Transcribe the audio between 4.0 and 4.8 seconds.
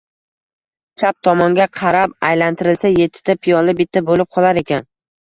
bo‘lib qolar